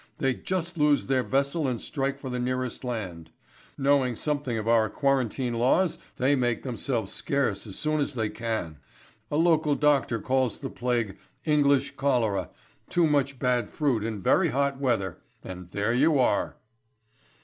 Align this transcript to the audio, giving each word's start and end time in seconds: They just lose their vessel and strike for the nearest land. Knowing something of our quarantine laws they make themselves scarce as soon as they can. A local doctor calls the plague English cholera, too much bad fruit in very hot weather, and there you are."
They 0.17 0.33
just 0.33 0.79
lose 0.79 1.05
their 1.05 1.21
vessel 1.21 1.67
and 1.67 1.79
strike 1.79 2.17
for 2.19 2.31
the 2.31 2.39
nearest 2.39 2.83
land. 2.83 3.29
Knowing 3.77 4.15
something 4.15 4.57
of 4.57 4.67
our 4.67 4.89
quarantine 4.89 5.53
laws 5.53 5.99
they 6.17 6.35
make 6.35 6.63
themselves 6.63 7.11
scarce 7.13 7.67
as 7.67 7.77
soon 7.77 7.99
as 7.99 8.15
they 8.15 8.27
can. 8.27 8.79
A 9.29 9.37
local 9.37 9.75
doctor 9.75 10.17
calls 10.19 10.57
the 10.57 10.71
plague 10.71 11.19
English 11.45 11.97
cholera, 11.97 12.49
too 12.89 13.05
much 13.05 13.37
bad 13.37 13.69
fruit 13.69 14.03
in 14.03 14.23
very 14.23 14.49
hot 14.49 14.79
weather, 14.79 15.19
and 15.43 15.69
there 15.69 15.93
you 15.93 16.17
are." 16.17 16.55